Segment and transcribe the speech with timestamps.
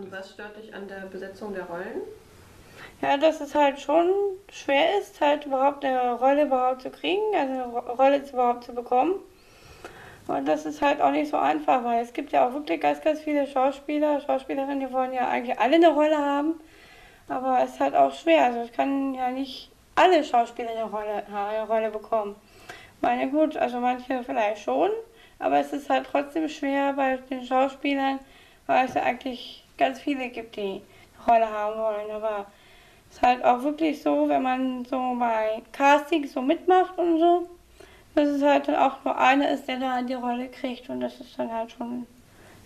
[0.00, 2.00] Und was stört dich an der Besetzung der Rollen?
[3.02, 4.08] Ja, dass es halt schon
[4.50, 9.16] schwer ist, halt überhaupt eine Rolle überhaupt zu kriegen, also eine Rolle überhaupt zu bekommen.
[10.26, 13.02] Und das ist halt auch nicht so einfach, weil es gibt ja auch wirklich ganz,
[13.02, 16.54] ganz viele Schauspieler, Schauspielerinnen, die wollen ja eigentlich alle eine Rolle haben.
[17.28, 18.44] Aber es ist halt auch schwer.
[18.44, 22.36] Also es kann ja nicht alle Schauspieler eine Rolle, eine Rolle bekommen.
[23.02, 24.90] Meine gut, also manche vielleicht schon,
[25.38, 28.18] aber es ist halt trotzdem schwer bei den Schauspielern,
[28.66, 30.80] weil es ja eigentlich ganz viele gibt, die
[31.26, 32.10] eine Rolle haben wollen.
[32.12, 32.46] Aber
[33.08, 37.48] es ist halt auch wirklich so, wenn man so bei Casting so mitmacht und so,
[38.14, 41.18] dass es halt dann auch nur einer ist, der da die Rolle kriegt und das
[41.20, 42.06] ist dann halt schon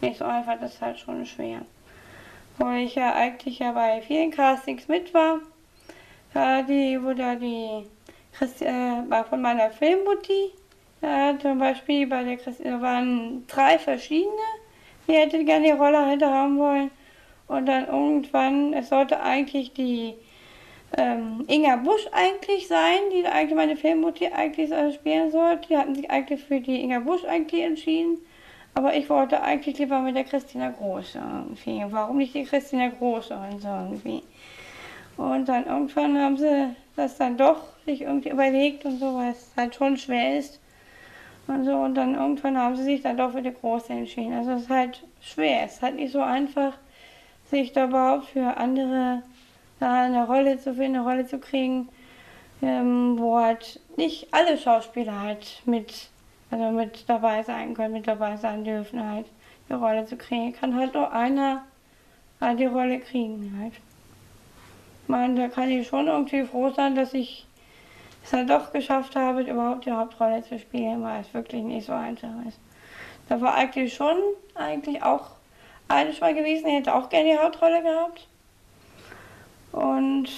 [0.00, 1.60] nicht so einfach, das ist halt schon schwer.
[2.58, 5.38] Wo ich ja eigentlich ja bei vielen Castings mit war,
[6.34, 7.86] ja, die, wo da die
[8.32, 10.50] Christi, äh, von meiner Filmmutti,
[11.02, 14.30] ja, zum Beispiel bei der Christi, da waren drei verschiedene,
[15.06, 16.90] die hätte gerne die Rolle hätte haben wollen.
[17.52, 20.14] Und dann irgendwann, es sollte eigentlich die
[20.96, 25.68] ähm, Inga Busch eigentlich sein, die eigentlich meine Filmmutti eigentlich spielen sollte.
[25.68, 28.18] Die hatten sich eigentlich für die Inga Busch eigentlich entschieden.
[28.74, 31.84] Aber ich wollte eigentlich lieber mit der Christina Groß irgendwie.
[31.90, 34.22] Warum nicht die Christina Groß und so irgendwie.
[35.16, 39.74] Und dann irgendwann haben sie das dann doch sich irgendwie überlegt und so, es halt
[39.74, 40.58] schon schwer ist.
[41.46, 44.32] Und so, und dann irgendwann haben sie sich dann doch für die Große entschieden.
[44.32, 46.74] Also es ist halt schwer, es ist halt nicht so einfach,
[47.52, 49.22] sich da überhaupt für andere
[49.78, 51.88] eine Rolle zu finden, eine Rolle zu kriegen,
[52.62, 56.08] ähm, wo halt nicht alle Schauspieler halt mit,
[56.50, 59.26] also mit dabei sein können, mit dabei sein dürfen, halt
[59.68, 60.52] die Rolle zu kriegen.
[60.52, 61.64] Kann halt nur einer
[62.40, 63.74] halt die Rolle kriegen halt.
[63.74, 67.46] Ich meine, da kann ich schon irgendwie froh sein, dass ich
[68.24, 71.92] es halt doch geschafft habe, überhaupt die Hauptrolle zu spielen, weil es wirklich nicht so
[71.92, 72.60] einfach ist.
[73.28, 74.16] Da war eigentlich schon
[74.54, 75.41] eigentlich auch
[75.92, 78.26] eine mal gewesen, die hätte auch gerne die Hauptrolle gehabt.
[79.72, 80.28] Und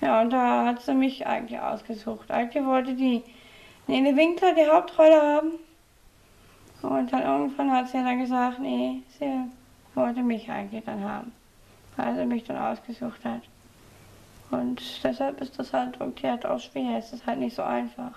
[0.00, 2.30] ja, und da hat sie mich eigentlich ausgesucht.
[2.30, 3.22] Eigentlich wollte die
[3.86, 5.52] Nele Winkler die Hauptrolle haben.
[6.82, 9.30] Und dann irgendwann hat sie dann gesagt, nee, sie
[9.94, 11.32] wollte mich eigentlich dann haben.
[11.96, 13.42] Weil sie mich dann ausgesucht hat.
[14.50, 16.98] Und deshalb ist das halt irgendwie halt auch schwer.
[16.98, 18.12] Es ist halt nicht so einfach,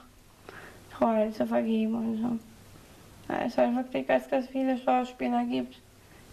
[0.99, 3.33] Rollen zu vergeben und so.
[3.33, 5.79] Weil es halt wirklich ganz, ganz viele Schauspieler gibt,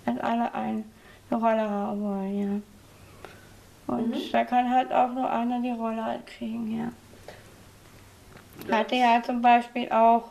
[0.06, 0.84] die alle eine
[1.30, 3.94] Rolle haben wollen, ja.
[3.94, 4.32] Und mhm.
[4.32, 6.92] da kann halt auch nur einer die Rolle halt kriegen, ja.
[8.68, 8.78] ja.
[8.78, 10.30] Hatte ja zum Beispiel auch,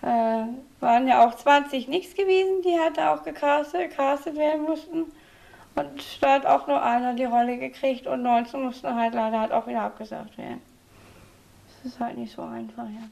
[0.00, 0.44] äh,
[0.80, 5.04] waren ja auch 20 nichts gewesen, die hatte auch gecastet, gecastet werden mussten.
[5.74, 9.52] Und da hat auch nur einer die Rolle gekriegt und 19 mussten halt leider halt
[9.52, 10.60] auch wieder abgesagt werden.
[11.82, 13.08] Das ist halt nicht so einfach, ja.